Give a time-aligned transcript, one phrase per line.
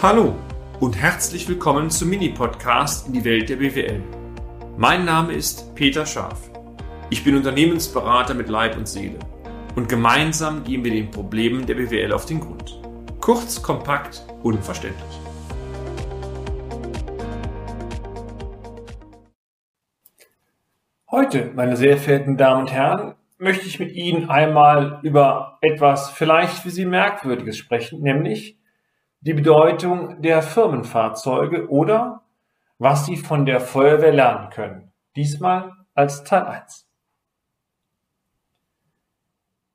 [0.00, 0.36] Hallo
[0.78, 4.00] und herzlich willkommen zum Mini-Podcast in die Welt der BWL.
[4.76, 6.52] Mein Name ist Peter Scharf.
[7.10, 9.18] Ich bin Unternehmensberater mit Leib und Seele
[9.74, 12.80] und gemeinsam gehen wir den Problemen der BWL auf den Grund.
[13.20, 15.20] Kurz, kompakt, unverständlich.
[21.10, 26.58] Heute, meine sehr verehrten Damen und Herren, möchte ich mit Ihnen einmal über etwas vielleicht
[26.58, 28.57] für Sie Merkwürdiges sprechen, nämlich
[29.20, 32.22] die Bedeutung der Firmenfahrzeuge oder
[32.78, 34.92] was Sie von der Feuerwehr lernen können.
[35.16, 36.86] Diesmal als Teil 1.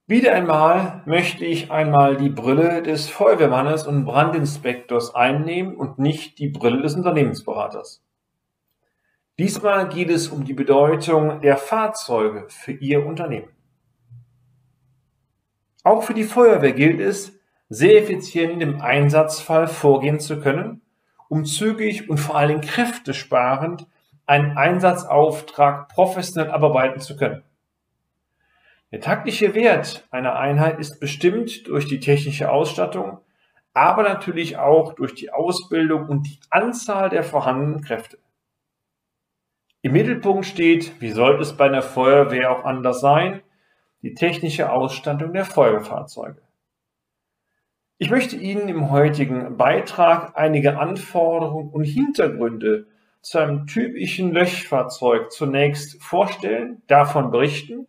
[0.05, 6.49] Wieder einmal möchte ich einmal die Brille des Feuerwehrmannes und Brandinspektors einnehmen und nicht die
[6.49, 8.03] Brille des Unternehmensberaters.
[9.39, 13.49] Diesmal geht es um die Bedeutung der Fahrzeuge für Ihr Unternehmen.
[15.83, 17.37] Auch für die Feuerwehr gilt es,
[17.73, 20.81] sehr effizient im Einsatzfall vorgehen zu können,
[21.27, 23.87] um zügig und vor allen Dingen kräftesparend
[24.27, 27.43] einen Einsatzauftrag professionell abarbeiten zu können.
[28.91, 33.17] Der taktische Wert einer Einheit ist bestimmt durch die technische Ausstattung,
[33.73, 38.19] aber natürlich auch durch die Ausbildung und die Anzahl der vorhandenen Kräfte.
[39.81, 43.41] Im Mittelpunkt steht, wie sollte es bei einer Feuerwehr auch anders sein,
[44.03, 46.43] die technische Ausstattung der Feuerwehrzeuge.
[48.03, 52.85] Ich möchte Ihnen im heutigen Beitrag einige Anforderungen und Hintergründe
[53.21, 57.87] zu einem typischen Löschfahrzeug zunächst vorstellen, davon berichten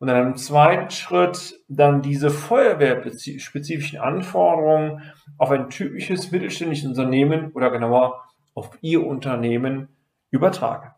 [0.00, 5.02] und in einem zweiten Schritt dann diese feuerwehrspezifischen Anforderungen
[5.38, 8.24] auf ein typisches mittelständisches Unternehmen oder genauer
[8.54, 9.86] auf Ihr Unternehmen
[10.32, 10.90] übertragen.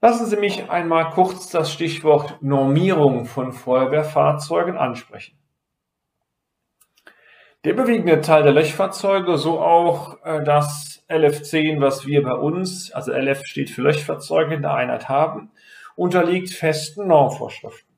[0.00, 5.38] Lassen Sie mich einmal kurz das Stichwort Normierung von Feuerwehrfahrzeugen ansprechen.
[7.64, 13.12] Der überwiegende Teil der Löschfahrzeuge, so auch äh, das LF10, was wir bei uns, also
[13.12, 15.50] LF steht für Löschfahrzeuge in der Einheit haben,
[15.96, 17.96] unterliegt festen Normvorschriften.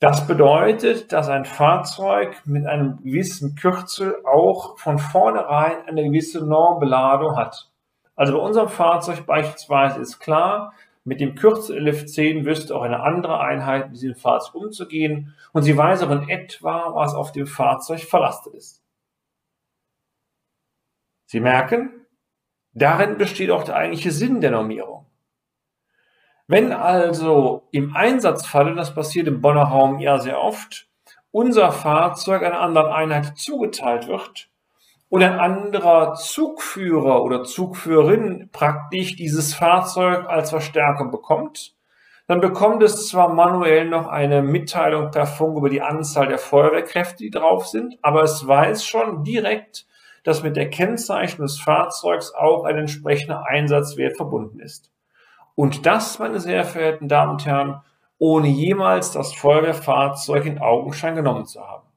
[0.00, 7.36] Das bedeutet, dass ein Fahrzeug mit einem gewissen Kürzel auch von vornherein eine gewisse Normbeladung
[7.36, 7.70] hat.
[8.16, 10.72] Also bei unserem Fahrzeug beispielsweise ist klar,
[11.04, 15.76] mit dem Kürzel LF10 wüsste auch eine andere Einheit mit diesem Fahrzeug umzugehen und sie
[15.76, 18.82] weiß auch in etwa, was auf dem Fahrzeug verlastet ist.
[21.26, 22.06] Sie merken,
[22.72, 25.06] darin besteht auch der eigentliche Sinn der Normierung.
[26.46, 30.88] Wenn also im Einsatzfalle, das passiert im Bonner Raum ja sehr oft,
[31.30, 34.49] unser Fahrzeug einer anderen Einheit zugeteilt wird,
[35.10, 41.74] und ein anderer Zugführer oder Zugführerin praktisch dieses Fahrzeug als Verstärkung bekommt,
[42.28, 47.24] dann bekommt es zwar manuell noch eine Mitteilung per Funk über die Anzahl der Feuerwehrkräfte,
[47.24, 49.84] die drauf sind, aber es weiß schon direkt,
[50.22, 54.92] dass mit der Kennzeichnung des Fahrzeugs auch ein entsprechender Einsatzwert verbunden ist.
[55.56, 57.80] Und das, meine sehr verehrten Damen und Herren,
[58.18, 61.89] ohne jemals das Feuerwehrfahrzeug in Augenschein genommen zu haben.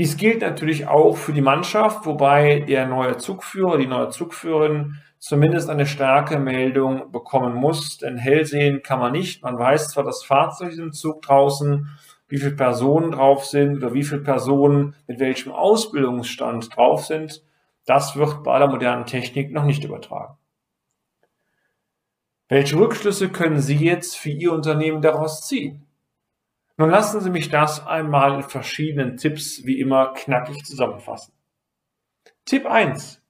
[0.00, 5.68] Dies gilt natürlich auch für die Mannschaft, wobei der neue Zugführer, die neue Zugführerin zumindest
[5.68, 9.42] eine starke Meldung bekommen muss, denn hell sehen kann man nicht.
[9.42, 11.86] Man weiß zwar das Fahrzeug im Zug draußen,
[12.28, 17.44] wie viele Personen drauf sind oder wie viele Personen mit welchem Ausbildungsstand drauf sind.
[17.84, 20.38] Das wird bei der modernen Technik noch nicht übertragen.
[22.48, 25.89] Welche Rückschlüsse können Sie jetzt für Ihr Unternehmen daraus ziehen?
[26.80, 31.34] Nun lassen Sie mich das einmal in verschiedenen Tipps wie immer knackig zusammenfassen.
[32.46, 33.20] Tipp 1.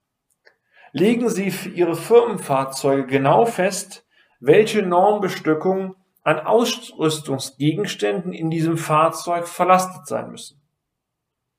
[0.93, 4.07] Legen Sie für Ihre Firmenfahrzeuge genau fest,
[4.39, 10.63] welche Normbestückung an Ausrüstungsgegenständen in diesem Fahrzeug verlastet sein müssen.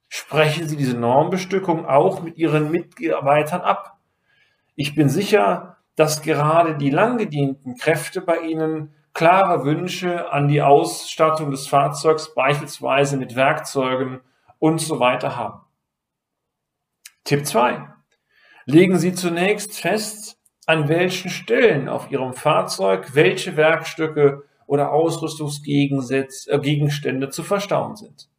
[0.08, 3.98] Sprechen Sie diese Normbestückung auch mit Ihren Mitarbeitern ab.
[4.76, 11.52] Ich bin sicher, dass gerade die langgedienten Kräfte bei Ihnen klare Wünsche an die Ausstattung
[11.52, 14.22] des Fahrzeugs, beispielsweise mit Werkzeugen
[14.60, 15.60] und so weiter haben.
[17.24, 17.88] Tipp 2.
[18.66, 27.44] Legen Sie zunächst fest, an welchen Stellen auf Ihrem Fahrzeug welche Werkstücke oder Ausrüstungsgegenstände zu
[27.44, 28.32] verstauen sind.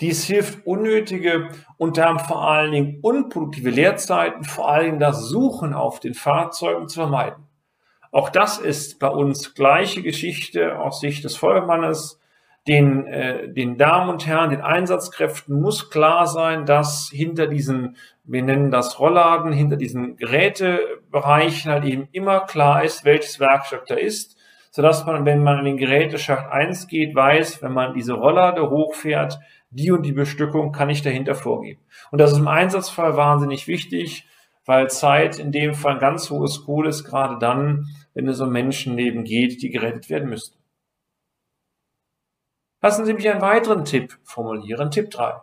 [0.00, 6.00] Dies hilft unnötige und damit vor allen Dingen unproduktive Leerzeiten, vor Dingen das Suchen auf
[6.00, 7.49] den Fahrzeugen zu vermeiden.
[8.12, 12.20] Auch das ist bei uns gleiche Geschichte aus Sicht des Feuermannes.
[12.68, 18.42] Den, äh, den Damen und Herren, den Einsatzkräften muss klar sein, dass hinter diesen, wir
[18.42, 24.36] nennen das Rollladen, hinter diesen Gerätebereichen halt eben immer klar ist, welches Werkstück da ist.
[24.72, 29.40] sodass man, wenn man in den Geräteschacht 1 geht, weiß, wenn man diese Rolllade hochfährt,
[29.70, 31.80] die und die Bestückung kann ich dahinter vorgeben.
[32.10, 34.26] Und das ist im Einsatzfall wahnsinnig wichtig,
[34.70, 38.52] weil Zeit in dem Fall ein ganz hohes Kohl ist, gerade dann, wenn es um
[38.52, 40.56] Menschenleben geht, die gerettet werden müssten.
[42.80, 45.40] Lassen Sie mich einen weiteren Tipp formulieren, Tipp 3.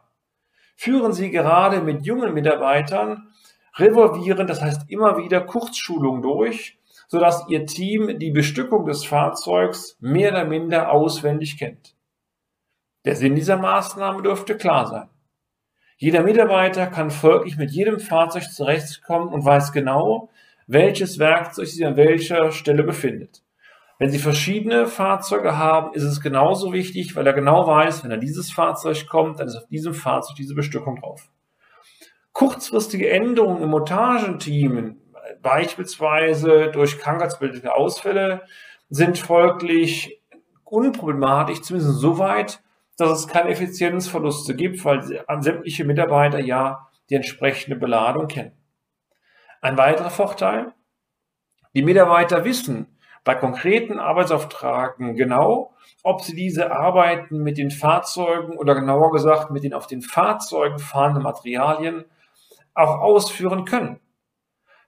[0.78, 3.28] Führen Sie gerade mit jungen Mitarbeitern
[3.76, 6.80] revolvieren, das heißt immer wieder Kurzschulung durch,
[7.10, 11.98] sodass Ihr Team die Bestückung des Fahrzeugs mehr oder minder auswendig kennt.
[13.04, 15.10] Der Sinn dieser Maßnahme dürfte klar sein.
[16.00, 20.30] Jeder Mitarbeiter kann folglich mit jedem Fahrzeug zurechtkommen und weiß genau,
[20.68, 23.42] welches Werkzeug sich an welcher Stelle befindet.
[23.98, 28.18] Wenn Sie verschiedene Fahrzeuge haben, ist es genauso wichtig, weil er genau weiß, wenn er
[28.18, 31.32] dieses Fahrzeug kommt, dann ist auf diesem Fahrzeug diese Bestückung drauf.
[32.32, 34.98] Kurzfristige Änderungen im Montagenteam,
[35.42, 38.44] beispielsweise durch krankheitsbildende Ausfälle,
[38.92, 40.22] sind folglich
[40.64, 42.62] unproblematisch, zumindest soweit,
[42.98, 45.04] dass es keine Effizienzverluste gibt, weil
[45.42, 48.52] sämtliche Mitarbeiter ja die entsprechende Beladung kennen.
[49.62, 50.74] Ein weiterer Vorteil,
[51.74, 58.74] die Mitarbeiter wissen bei konkreten Arbeitsauftragen genau, ob sie diese Arbeiten mit den Fahrzeugen oder
[58.74, 62.06] genauer gesagt mit den auf den Fahrzeugen fahrenden Materialien
[62.74, 64.00] auch ausführen können.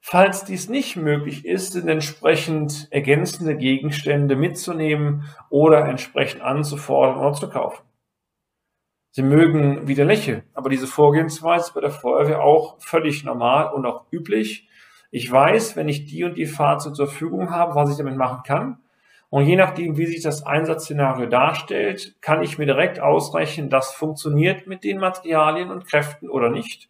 [0.01, 7.49] Falls dies nicht möglich ist, sind entsprechend ergänzende Gegenstände mitzunehmen oder entsprechend anzufordern oder zu
[7.49, 7.88] kaufen.
[9.19, 14.05] Sie mögen wieder lächeln, aber diese Vorgehensweise bei der Feuerwehr auch völlig normal und auch
[14.13, 14.69] üblich.
[15.11, 18.43] Ich weiß, wenn ich die und die Fahrzeuge zur Verfügung habe, was ich damit machen
[18.43, 18.77] kann.
[19.29, 24.67] Und je nachdem, wie sich das Einsatzszenario darstellt, kann ich mir direkt ausrechnen, das funktioniert
[24.67, 26.89] mit den Materialien und Kräften oder nicht.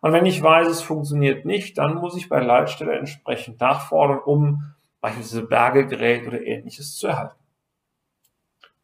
[0.00, 4.74] Und wenn ich weiß, es funktioniert nicht, dann muss ich bei Leitstelle entsprechend nachfordern, um
[5.00, 7.38] beispielsweise Bergegerät oder ähnliches zu erhalten.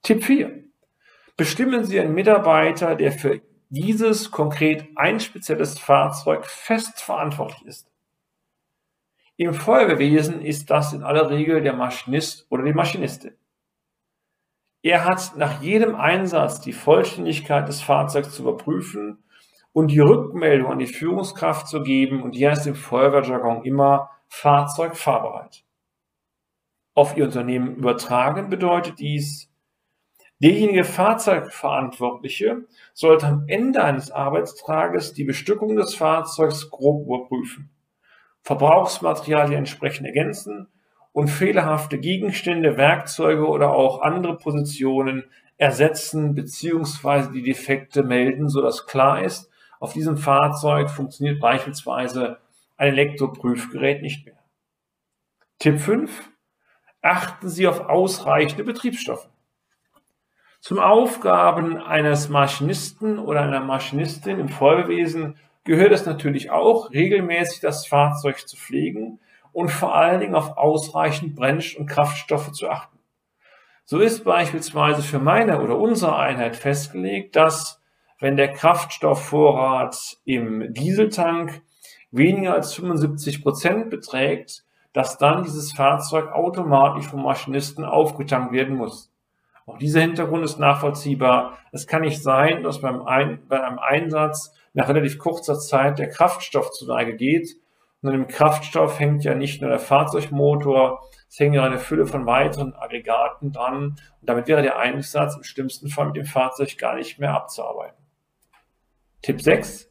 [0.05, 0.65] Tipp 4.
[1.37, 7.91] Bestimmen Sie einen Mitarbeiter, der für dieses konkret ein spezielles Fahrzeug fest verantwortlich ist.
[9.37, 13.35] Im Feuerwehrwesen ist das in aller Regel der Maschinist oder die Maschinistin.
[14.83, 19.25] Er hat nach jedem Einsatz die Vollständigkeit des Fahrzeugs zu überprüfen
[19.73, 24.97] und die Rückmeldung an die Führungskraft zu geben und die heißt im Feuerwehrjargon immer Fahrzeug
[24.97, 25.65] fahrbereit.
[26.95, 29.51] Auf Ihr Unternehmen übertragen bedeutet dies,
[30.45, 37.71] derjenige Fahrzeugverantwortliche sollte am Ende eines Arbeitstages die Bestückung des Fahrzeugs grob überprüfen,
[38.43, 40.69] Verbrauchsmaterialien entsprechend ergänzen
[41.13, 45.25] und fehlerhafte Gegenstände, Werkzeuge oder auch andere Positionen
[45.57, 47.33] ersetzen bzw.
[47.33, 49.51] die Defekte melden, sodass klar ist,
[49.81, 52.37] auf diesem Fahrzeug funktioniert beispielsweise
[52.77, 54.39] ein Elektroprüfgerät nicht mehr.
[55.59, 56.31] Tipp 5.
[57.01, 59.29] Achten Sie auf ausreichende Betriebsstoffe.
[60.65, 67.87] Zum Aufgaben eines Maschinisten oder einer Maschinistin im Feuerwehrwesen gehört es natürlich auch, regelmäßig das
[67.87, 69.21] Fahrzeug zu pflegen
[69.53, 72.99] und vor allen Dingen auf ausreichend Brennstoff- und Kraftstoffe zu achten.
[73.85, 77.83] So ist beispielsweise für meine oder unsere Einheit festgelegt, dass
[78.19, 81.61] wenn der Kraftstoffvorrat im Dieseltank
[82.11, 84.65] weniger als 75 Prozent beträgt,
[84.95, 89.14] dass dann dieses Fahrzeug automatisch vom Maschinisten aufgetankt werden muss.
[89.67, 91.59] Auch dieser Hintergrund ist nachvollziehbar.
[91.73, 96.11] Es kann nicht sein, dass beim, Ein bei einem Einsatz nach relativ kurzer Zeit der
[96.11, 97.57] Kraftstoff zu Neige geht.
[98.03, 102.07] Und an dem Kraftstoff hängt ja nicht nur der Fahrzeugmotor, es hängen ja eine Fülle
[102.07, 103.85] von weiteren Aggregaten dran.
[103.85, 108.05] Und damit wäre der Einsatz im schlimmsten Fall mit dem Fahrzeug gar nicht mehr abzuarbeiten.
[109.23, 109.91] Tipp 6.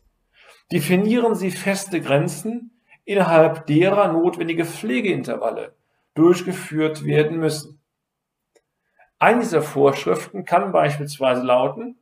[0.72, 2.72] Definieren Sie feste Grenzen,
[3.04, 5.74] innerhalb derer notwendige Pflegeintervalle
[6.14, 7.73] durchgeführt werden müssen.
[9.24, 11.96] Eine dieser Vorschriften kann beispielsweise lauten,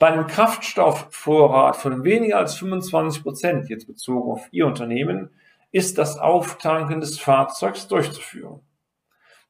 [0.00, 5.30] bei einem Kraftstoffvorrat von weniger als 25 Prozent, jetzt bezogen auf Ihr Unternehmen,
[5.70, 8.62] ist das Auftanken des Fahrzeugs durchzuführen.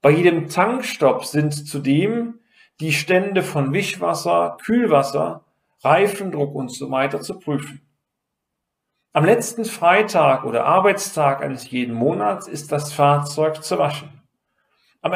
[0.02, 2.40] Bei jedem Tankstopp sind zudem
[2.80, 5.46] die Stände von Wischwasser, Kühlwasser
[5.82, 7.80] Reifendruck und so weiter zu prüfen.
[9.14, 14.19] Am letzten Freitag oder Arbeitstag eines jeden Monats ist das Fahrzeug zu waschen.
[15.02, 15.12] Am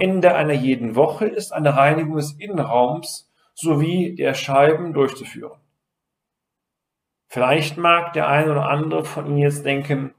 [0.00, 5.60] Ende einer jeden Woche ist eine Reinigung des Innenraums sowie der Scheiben durchzuführen.
[7.28, 10.14] Vielleicht mag der eine oder andere von Ihnen jetzt denken,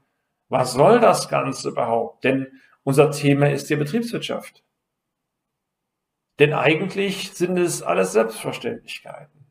[0.48, 2.24] was soll das Ganze überhaupt?
[2.24, 4.62] Denn unser Thema ist die Betriebswirtschaft.
[6.38, 9.46] Denn eigentlich sind es alles Selbstverständlichkeiten.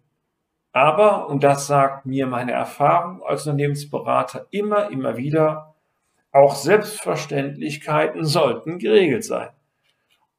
[0.73, 5.73] Aber, und das sagt mir meine Erfahrung als Unternehmensberater immer, immer wieder,
[6.34, 9.50] Auch Selbstverständlichkeiten sollten geregelt sein.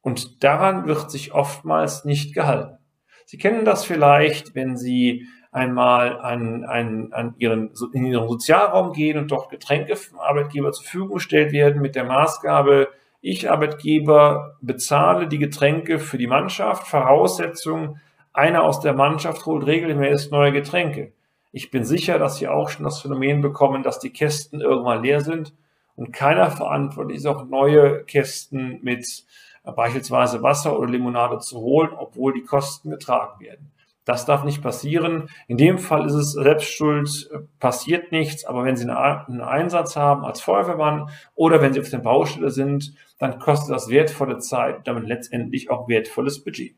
[0.03, 2.79] Und daran wird sich oftmals nicht gehalten.
[3.27, 9.17] Sie kennen das vielleicht, wenn Sie einmal an, an, an ihren, in Ihren Sozialraum gehen
[9.19, 12.89] und dort Getränke vom Arbeitgeber zur Verfügung gestellt werden mit der Maßgabe,
[13.21, 17.99] ich Arbeitgeber bezahle die Getränke für die Mannschaft, Voraussetzung,
[18.33, 21.13] einer aus der Mannschaft holt regelmäßig neue Getränke.
[21.53, 25.21] Ich bin sicher, dass Sie auch schon das Phänomen bekommen, dass die Kästen irgendwann leer
[25.21, 25.55] sind
[25.97, 29.25] und keiner verantwortlich ist, auch neue Kästen mit
[29.65, 33.71] beispielsweise Wasser oder Limonade zu holen, obwohl die Kosten getragen werden.
[34.05, 35.31] Das darf nicht passieren.
[35.49, 40.43] In dem Fall ist es Selbstschuld, passiert nichts, aber wenn Sie einen Einsatz haben als
[40.43, 45.71] Feuerwehrmann oder wenn Sie auf der Baustelle sind, dann kostet das wertvolle Zeit damit letztendlich
[45.71, 46.75] auch wertvolles Budget.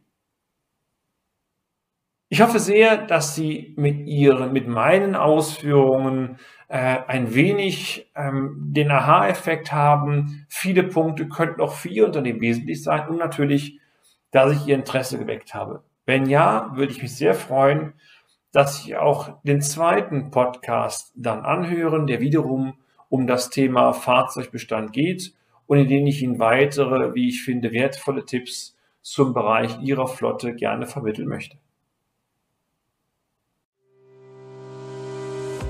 [2.29, 8.91] Ich hoffe sehr, dass Sie mit Ihren, mit meinen Ausführungen äh, ein wenig ähm, den
[8.91, 10.45] Aha-Effekt haben.
[10.49, 13.79] Viele Punkte könnten auch für Ihr Unternehmen wesentlich sein und natürlich,
[14.33, 15.85] dass ich Ihr Interesse geweckt habe.
[16.05, 17.93] Wenn ja, würde ich mich sehr freuen,
[18.51, 22.75] dass Sie auch den zweiten Podcast dann anhören, der wiederum
[23.09, 25.33] um das Thema Fahrzeugbestand geht
[25.69, 30.57] und in dem ich Ihnen weitere, wie ich finde, wertvolle Tipps zum Bereich Ihrer Flotte
[30.57, 31.59] gerne vermitteln möchte.